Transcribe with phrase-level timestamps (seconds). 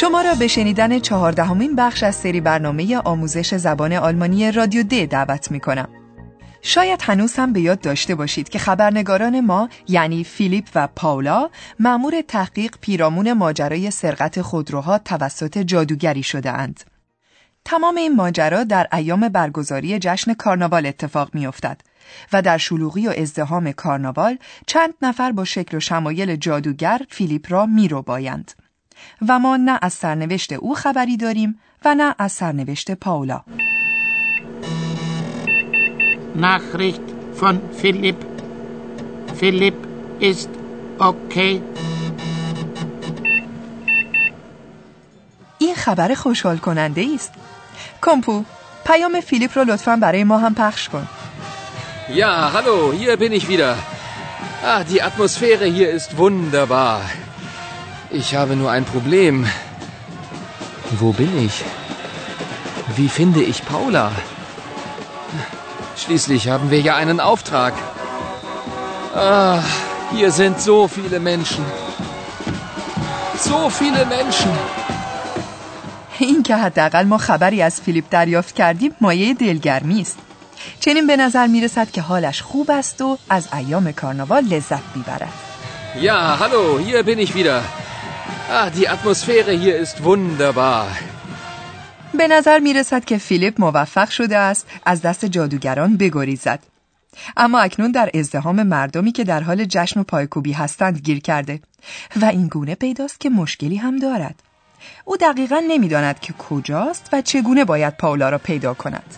[0.00, 5.50] شما را به شنیدن چهاردهمین بخش از سری برنامه آموزش زبان آلمانی رادیو د دعوت
[5.50, 5.88] می کنم.
[6.62, 11.50] شاید هنوز هم به یاد داشته باشید که خبرنگاران ما یعنی فیلیپ و پاولا
[11.80, 16.84] مأمور تحقیق پیرامون ماجرای سرقت خودروها توسط جادوگری شده اند.
[17.64, 21.80] تمام این ماجرا در ایام برگزاری جشن کارناوال اتفاق می افتد
[22.32, 27.66] و در شلوغی و ازدهام کارناوال چند نفر با شکل و شمایل جادوگر فیلیپ را
[27.66, 28.52] می رو بایند.
[29.28, 33.42] و ما نه از سرنوشت او خبری داریم و نه از سرنوشت پاولا
[36.36, 37.06] Nachricht
[37.40, 38.20] von Philipp.
[39.40, 39.78] Philipp
[40.20, 40.50] ist
[41.00, 41.60] okay.
[45.58, 47.32] این خبر خوشحال کننده است
[48.02, 48.44] کمپو
[48.86, 51.08] پیام فیلیپ رو لطفا برای ما هم پخش کن
[52.08, 53.76] Ja, hallo, hier bin ich wieder.
[54.62, 57.00] Ah, die Atmosphäre hier ist wunderbar.
[58.11, 59.47] Ich habe nur ein Problem.
[60.99, 61.63] Wo bin ich?
[62.97, 64.11] Wie finde ich Paula?
[66.01, 67.73] Schließlich haben wir ja einen Auftrag.
[69.15, 69.59] Ah,
[70.11, 71.65] hier sind so viele Menschen.
[73.49, 74.51] So viele Menschen.
[76.19, 80.17] این که حداقل ما خبری از فیلیپ دریافت کردیم مایه دلگرمی است
[80.79, 85.33] چنین به نظر می رسد که حالش خوب است و از ایام کارناوال لذت میبرد
[86.01, 87.63] Ja, hallo, hier bin ich wieder.
[88.48, 90.86] Ah, die Atmosphäre hier ist wunderbar.
[92.18, 96.58] به نظر می رسد که فیلیپ موفق شده است از دست جادوگران بگریزد
[97.36, 101.60] اما اکنون در ازدهام مردمی که در حال جشن و پایکوبی هستند گیر کرده
[102.22, 104.34] و این گونه پیداست که مشکلی هم دارد
[105.04, 109.16] او دقیقا نمی‌داند که کجاست و چگونه باید پاولا را پیدا کند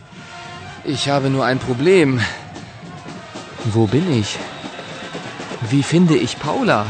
[0.86, 2.20] Ich habe nur ein Problem.
[3.74, 4.30] Wo bin ich?
[5.70, 6.86] Wie finde ich Paula?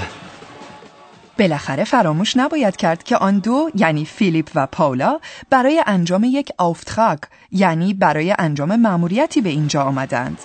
[1.38, 7.19] بالاخره فراموش نباید کرد که آن دو یعنی فیلیپ و پاولا برای انجام یک آفتخاک
[7.53, 10.38] یعنی برای انجام مأموریتی به اینجا آمدند.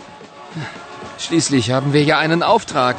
[1.17, 2.95] Schließlich haben wir ja einen Auftrag.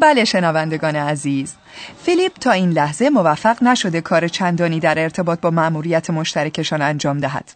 [0.00, 1.54] بله شنوندگان عزیز.
[2.04, 7.52] فیلیپ تا این لحظه موفق نشده کار چندانی در ارتباط با مأموریت مشترکشان انجام دهد.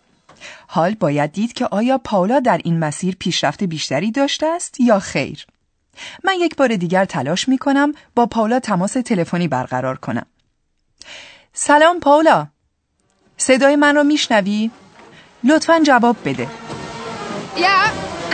[0.67, 5.47] حال باید دید که آیا پاولا در این مسیر پیشرفت بیشتری داشته است یا خیر.
[6.25, 10.27] من یک بار دیگر تلاش می کنم با پاولا تماس تلفنی برقرار کنم
[11.53, 12.47] سلام پاولا
[13.37, 14.71] صدای من را میشنوی؟
[15.45, 16.49] لطفا جواب بده
[17.57, 17.79] Ja,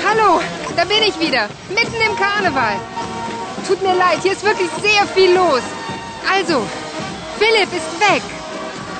[0.07, 0.41] hallo,
[0.77, 1.45] da bin ich wieder,
[1.79, 2.77] mitten im Karneval.
[3.67, 5.65] Tut mir leid, hier ist wirklich sehr viel los.
[6.37, 6.57] Also,
[7.41, 8.23] Philipp ist weg.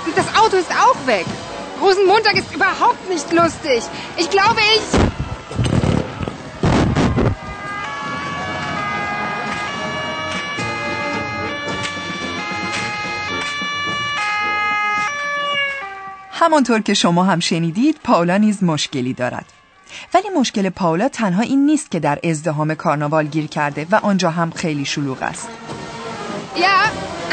[0.07, 1.27] Und das Auto ist auch weg.
[1.81, 3.81] Rosenmontag ist überhaupt nicht lustig.
[4.17, 5.18] Ich glaube, ich...
[16.41, 19.45] همانطور که شما هم شنیدید پاولا نیز مشکلی دارد
[20.15, 24.51] ولی مشکل پاولا تنها این نیست که در ازدهام کارناوال گیر کرده و آنجا هم
[24.51, 25.49] خیلی شلوغ است
[26.57, 26.79] Ja,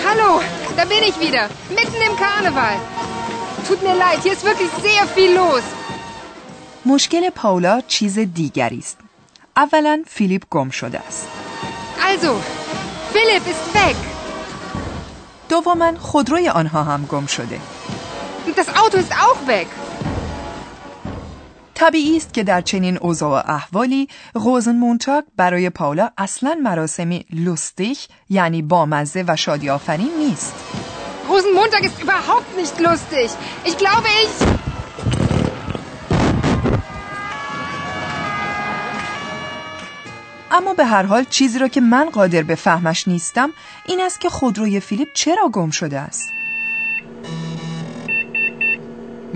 [0.06, 0.32] hallo,
[0.78, 1.44] da bin ich wieder,
[1.78, 2.78] mitten im Karneval.
[3.68, 5.64] Tut mir leid, hier ist wirklich sehr viel los.
[6.86, 8.98] مشکل پاولا چیز دیگری است
[9.58, 11.28] اولا فیلیپ گم شده است
[12.02, 12.32] Also,
[13.14, 13.96] Philipp ist weg.
[15.50, 17.60] دوما خودروی آنها هم گم شده
[18.54, 19.68] das Auto ist auch weg.
[21.76, 28.08] طبیعی است که در چنین اوضاع و احوالی روزن مونتاگ برای پاولا اصلا مراسمی لستیک
[28.30, 30.54] یعنی بامزه و شادی آفرین نیست
[31.30, 33.30] Rosenmontag ist überhaupt nicht lustig.
[33.70, 34.48] Ich glaube, ich...
[40.52, 43.50] اما به هر حال چیزی را که من قادر به فهمش نیستم
[43.86, 46.32] این است که خودروی فیلیپ چرا گم شده است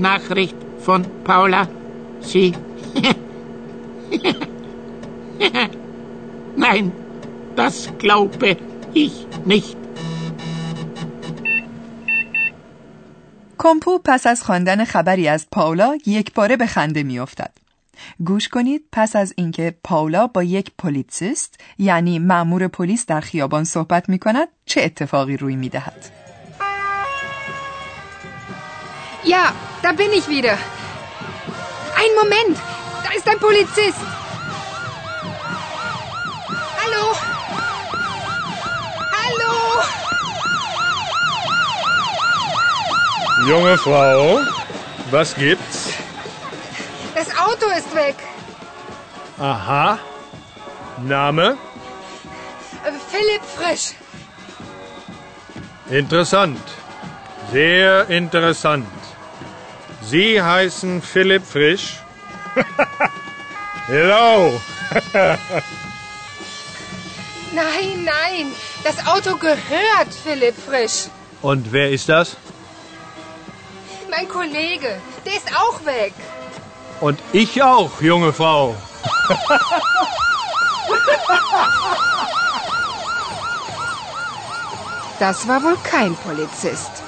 [0.07, 0.55] Nachricht
[0.85, 1.67] von Paula.
[2.21, 2.53] Sie.
[6.65, 6.85] Nein,
[7.55, 8.57] das glaube
[8.93, 9.13] ich
[9.45, 9.77] nicht.
[13.57, 17.51] کمپو پس از خواندن خبری از پاولا یک باره به خنده میافتد.
[18.25, 24.09] گوش کنید پس از اینکه پاولا با یک پلیتسیست یعنی مأمور پلیس در خیابان صحبت
[24.09, 26.18] می کند چه اتفاقی روی می دهد.
[29.23, 30.53] Ja, da bin ich wieder.
[30.53, 32.57] Ein Moment,
[33.03, 33.99] da ist ein Polizist.
[36.81, 37.15] Hallo?
[39.19, 39.83] Hallo?
[43.47, 44.39] Junge Frau,
[45.11, 45.93] was gibt's?
[47.13, 48.15] Das Auto ist weg.
[49.37, 49.99] Aha.
[51.03, 51.57] Name?
[52.83, 53.95] Äh, Philipp Frisch.
[55.89, 56.61] Interessant.
[57.51, 58.98] Sehr interessant.
[60.09, 61.99] Sie heißen Philipp Frisch?
[63.85, 64.59] Hello.
[67.51, 68.51] Nein, nein,
[68.83, 71.09] das Auto gehört Philipp Frisch.
[71.41, 72.37] Und wer ist das?
[74.09, 76.13] Mein Kollege, der ist auch weg.
[77.01, 78.75] Und ich auch, junge Frau.
[85.19, 87.03] Das war wohl kein Polizist.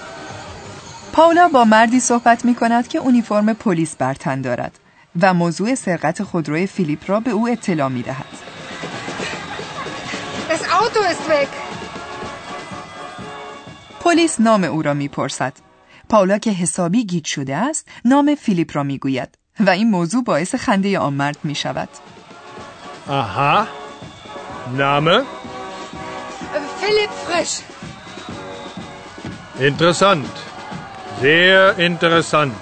[1.22, 4.80] پاولا با مردی صحبت می کند که اونیفرم پلیس بر تن دارد
[5.22, 8.26] و موضوع سرقت خودروی فیلیپ را به او اطلاع می دهد.
[10.50, 11.48] Das Auto ist weg.
[14.00, 15.54] پلیس نام او را می‌پرسد.
[16.10, 21.00] پاولا که حسابی گیج شده است نام فیلیپ را می‌گوید و این موضوع باعث خنده
[21.00, 21.90] آن مرد می شود.
[23.08, 23.68] Aha.
[24.78, 25.08] Name?
[25.10, 25.24] Äh,
[26.80, 27.56] Philipp Frisch.
[29.60, 30.51] Interessant.
[31.22, 32.56] Sehr interessant.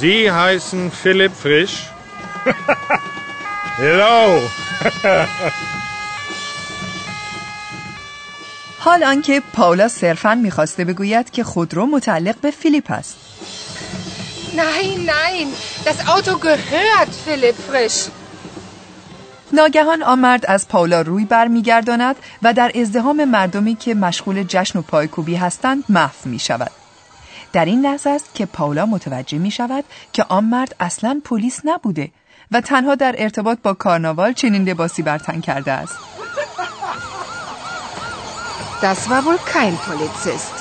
[0.00, 1.76] Sie heißen Philipp Frisch?
[3.78, 4.40] Hello.
[8.78, 13.16] حال آنکه پاولا صرفا می‌خواسته بگوید که خودرو متعلق به فیلیپ است.
[14.56, 15.48] Nein, nein,
[15.84, 18.10] das Auto gehört Philipp Frisch.
[19.52, 24.82] ناگهان آن مرد از پاولا روی برمیگرداند و در ازدهام مردمی که مشغول جشن و
[24.82, 26.81] پایکوبی هستند محو می شود.
[27.52, 32.10] در این لحظه است که پاولا متوجه می شود که آن مرد اصلا پلیس نبوده
[32.50, 35.94] و تنها در ارتباط با کارناوال چنین لباسی بر تن کرده است.
[38.82, 40.56] Das war wohl kein Polizist.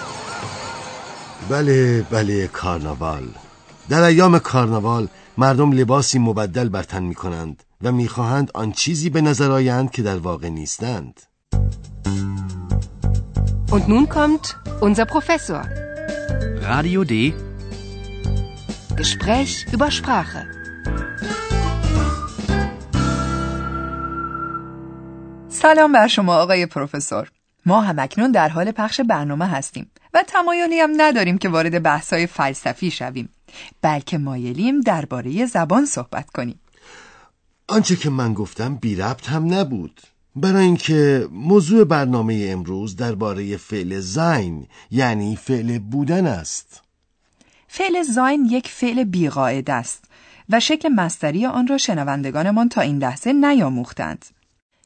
[1.50, 3.28] بله بله کارناوال
[3.90, 5.08] در ایام کارناوال
[5.38, 10.02] مردم لباسی مبدل بر تن می کنند و می‌خواهند آن چیزی به نظر آیند که
[10.02, 11.22] در واقع نیستند
[13.72, 14.46] Und nun kommt
[14.82, 15.81] unser Professor.
[16.72, 17.14] Radio D.
[19.00, 20.44] Gespräch über Sprache.
[25.50, 27.32] سلام بر شما آقای پروفسور.
[27.66, 32.28] ما هم اکنون در حال پخش برنامه هستیم و تمایلی هم نداریم که وارد بحث‌های
[32.28, 33.30] فلسفی شویم
[33.82, 36.60] بلکه مایلیم درباره زبان صحبت کنیم.
[37.68, 40.02] آنچه که من گفتم بی ربط هم نبود
[40.36, 46.82] برای اینکه موضوع برنامه امروز درباره فعل زین یعنی فعل بودن است
[47.68, 50.04] فعل زاین یک فعل بیقاعده است
[50.50, 54.26] و شکل مستری آن را شنوندگانمان تا این لحظه نیاموختند.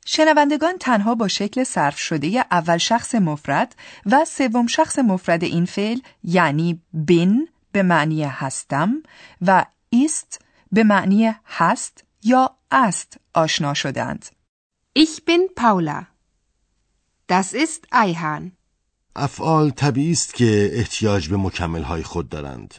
[0.06, 3.76] شنوندگان تنها با شکل صرف شده اول شخص مفرد
[4.06, 9.04] و سوم شخص مفرد این فعل یعنی بین به معنی هستم
[9.42, 14.35] و ایست به معنی هست یا است آشنا شدند.
[14.98, 16.08] Ich bin Paula.
[17.28, 18.52] Das ist Eihahn.
[19.16, 22.76] افعال طبیعی است که احتیاج به مکملهای خود دارند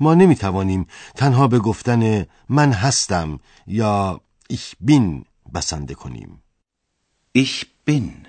[0.00, 4.20] ما نمی توانیم تنها به گفتن من هستم یا
[4.52, 6.42] ich bin بسنده کنیم
[7.38, 8.26] Ich bin.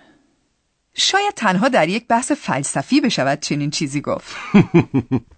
[0.94, 4.36] شاید تنها در یک بحث فلسفی بشود چنین چیزی گفت.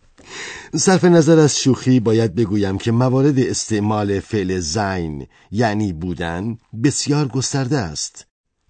[0.75, 7.77] صرف نظر از شوخی باید بگویم که موارد استعمال فعل زین یعنی بودن بسیار گسترده
[7.77, 8.25] است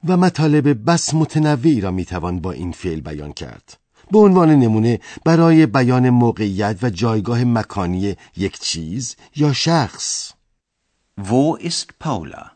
[0.07, 3.77] و مطالب بس متنوعی را می‌توان با این فعل بیان کرد
[4.11, 10.31] به عنوان نمونه برای بیان موقعیت و جایگاه مکانی یک چیز یا شخص
[11.19, 12.51] Wo ist Paula?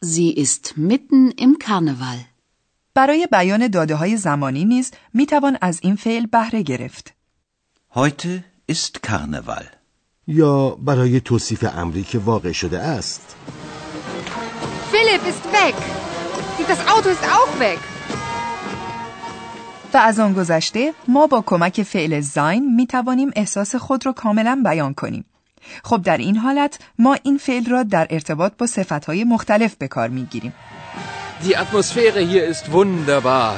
[0.00, 2.18] Sie ist mitten im Karneval.
[2.94, 7.17] برای بیان داده های زمانی نیز می‌توان از این فعل بهره گرفت.
[7.94, 9.64] Heute ist Karneval.
[10.26, 13.36] یا برای توصیف امری که واقع شده است
[14.92, 15.74] Philipp ist weg.
[16.58, 17.78] Und das Auto ist auch weg.
[19.94, 24.62] و از آن گذشته ما با کمک فعل زاین می توانیم احساس خود را کاملا
[24.64, 25.24] بیان کنیم.
[25.84, 30.08] خب در این حالت ما این فعل را در ارتباط با صفتهای مختلف به کار
[30.08, 30.54] می گیریم.
[31.44, 33.56] Die Atmosphäre hier ist wunderbar.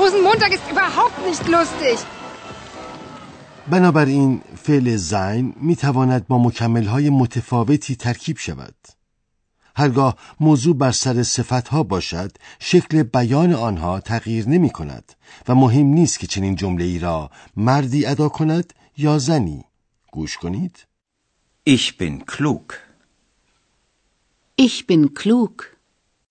[0.00, 1.98] Rosenmontag ist überhaupt nicht lustig.
[3.70, 8.74] بنابراین فعل زین می تواند با مکملهای متفاوتی ترکیب شود
[9.76, 15.12] هرگاه موضوع بر سر صفتها باشد شکل بیان آنها تغییر نمی کند
[15.48, 19.64] و مهم نیست که چنین جمله ای را مردی ادا کند یا زنی
[20.12, 20.86] گوش کنید
[21.66, 22.66] Ich bin klug.
[24.56, 25.79] Ich bin klug.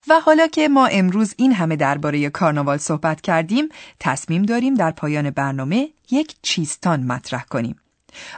[0.08, 3.68] و حالا که ما امروز این همه درباره کارناوال صحبت کردیم
[4.00, 7.76] تصمیم داریم در پایان برنامه یک چیستان مطرح کنیم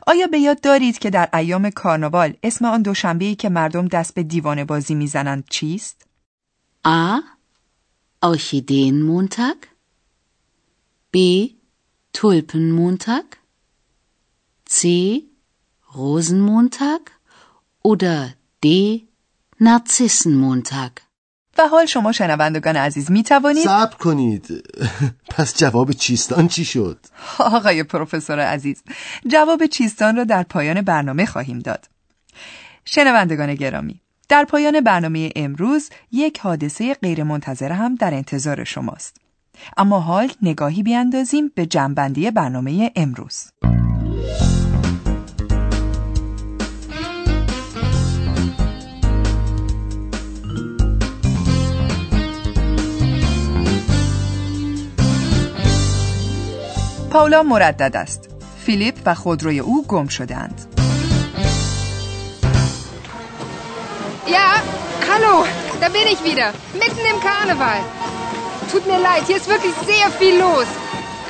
[0.06, 4.22] آیا به یاد دارید که در ایام کارناوال اسم آن دوشنبه‌ای که مردم دست به
[4.22, 6.06] دیوانه بازی می‌زنند چیست؟
[6.84, 7.22] A.
[8.22, 9.58] Orchideenmontag.
[11.12, 11.16] B.
[12.12, 13.26] Tulpenmontag.
[14.68, 14.80] C.
[15.94, 17.02] Rosenmontag.
[17.84, 18.66] Oder D.
[19.60, 21.11] Narzissenmontag.
[21.58, 24.70] و حال شما شنوندگان عزیز می توانید؟ صبر کنید.
[25.36, 26.98] پس جواب چیستان چی شد؟
[27.38, 28.82] آقای پروفسور عزیز
[29.26, 31.88] جواب چیستان را در پایان برنامه خواهیم داد.
[32.84, 39.16] شنوندگان گرامی در پایان برنامه امروز یک حادثه غیرمنتظره هم در انتظار شماست.
[39.76, 43.44] اما حال نگاهی بیاندازیم به جنبندی برنامه امروز.
[57.11, 58.29] پاولا مردد است.
[58.65, 60.61] فیلیپ و خودروی او گم شدند.
[64.27, 64.47] Ja,
[65.09, 65.35] hallo,
[65.81, 66.47] da bin ich wieder.
[66.83, 67.81] Mitten im Karneval.
[68.71, 70.69] Tut mir leid, hier ist wirklich sehr viel los.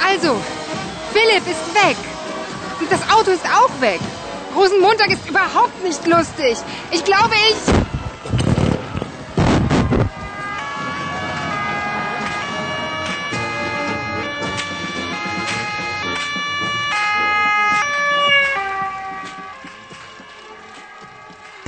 [0.10, 0.32] Also,
[1.14, 1.98] Philipp ist weg.
[2.80, 4.02] Und das Auto ist auch weg.
[4.56, 6.56] Rosenmontag ist überhaupt nicht lustig.
[6.96, 7.60] Ich glaube, ich...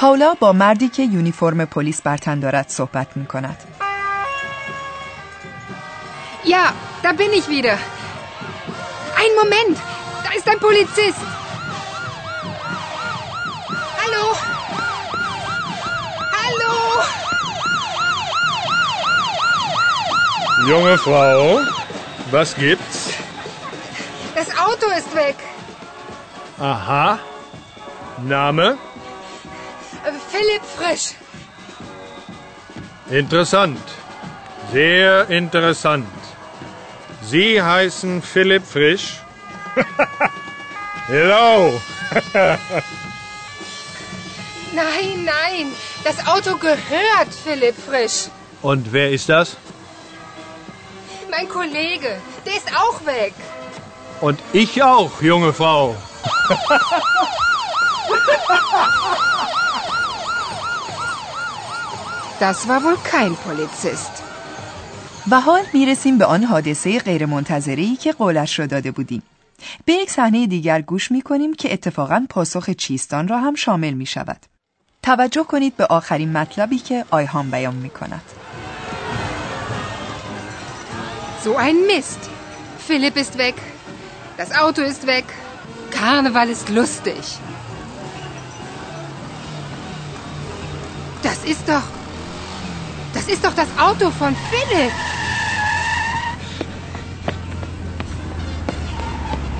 [0.04, 3.56] اولا با مردی که یونیفرم پلیس بر تن دارد صحبت می‌کند.
[6.44, 6.64] Ja,
[7.02, 7.78] da bin ich wieder.
[9.18, 9.78] Ein Moment,
[10.24, 11.14] da ist ein Polizist.
[14.04, 14.34] Hallo.
[16.44, 16.74] Hallo.
[20.68, 21.60] Junge Frau,
[22.32, 23.08] was gibt's?
[24.36, 25.34] Das Auto ist weg.
[26.60, 27.18] آها.
[28.18, 28.74] نامِه؟
[30.44, 31.14] Philipp Frisch.
[33.10, 33.80] Interessant.
[34.72, 36.06] Sehr interessant.
[37.22, 39.22] Sie heißen Philipp Frisch?
[41.06, 41.80] Hello.
[44.72, 45.72] Nein, nein,
[46.02, 48.28] das Auto gehört Philipp Frisch.
[48.60, 49.56] Und wer ist das?
[51.30, 53.34] Mein Kollege, der ist auch weg.
[54.20, 55.94] Und ich auch, junge Frau.
[62.44, 64.22] Das war wohl kein Polizist.
[65.30, 69.22] و حال می‌رسیم به آن حادثه غیرمنتظره‌ای که قولش را داده بودیم.
[69.84, 74.06] به یک صحنه دیگر گوش می کنیم که اتفاقا پاسخ چیستان را هم شامل می
[74.06, 74.36] شود.
[75.02, 78.22] توجه کنید به آخرین مطلبی که آیهان بیان می کند.
[81.44, 82.22] So ein Mist.
[82.88, 83.54] Philipp ist weg.
[84.38, 85.24] Das Auto ist weg.
[85.90, 87.22] Karneval ist lustig.
[91.22, 92.03] Das ist doch.
[93.26, 94.92] Das ist doch das Auto von Philipp.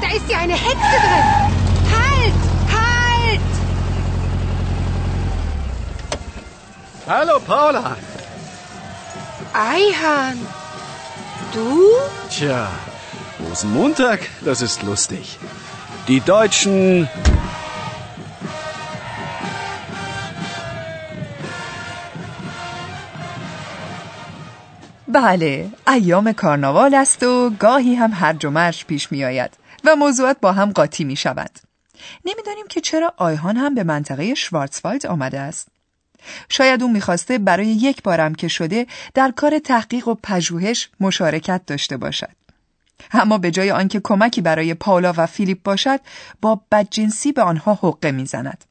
[0.02, 1.25] Da ist ja eine Hexe drin.
[1.97, 2.35] Halt!
[2.76, 3.40] Halt!
[7.06, 7.97] Hallo Paula.
[9.54, 10.47] Eihahn.
[11.54, 11.88] Du?
[12.28, 12.68] Tja,
[13.49, 15.38] Rosenmontag, das ist lustig.
[16.06, 17.09] Die Deutschen.
[25.14, 29.50] بله ایام کارناوال است و گاهی هم هرج و مرج پیش می آید
[29.85, 31.50] و موضوعات با هم قاطی می شود
[32.25, 35.68] نمی‌دانیم که چرا آیهان هم به منطقه شوارцوالد آمده است.
[36.49, 41.97] شاید او می‌خواسته برای یک بارم که شده در کار تحقیق و پژوهش مشارکت داشته
[41.97, 42.33] باشد.
[43.12, 46.00] اما به جای آنکه کمکی برای پاولا و فیلیپ باشد
[46.42, 48.64] با بدجنسی به آنها حقه می‌زند.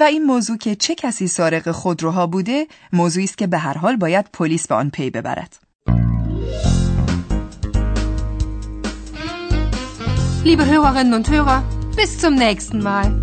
[0.00, 3.96] و این موضوع که چه کسی سارق خودروها بوده موضوعی است که به هر حال
[3.96, 5.63] باید پلیس به آن پی ببرد.
[10.44, 11.64] Liebe Hörerinnen und Hörer,
[11.96, 13.22] bis zum nächsten Mal.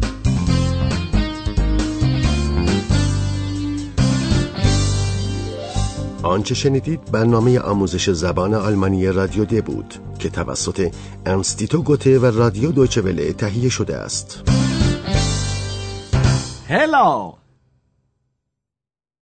[6.23, 10.93] آنچه شنیدید برنامه آموزش زبان آلمانی رادیو د بود که توسط
[11.25, 14.43] انستیتو گوته و رادیو دویچه وله تهیه شده است.
[16.69, 17.40] Hello!